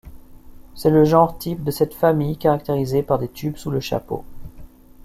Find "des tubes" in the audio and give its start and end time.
3.19-3.57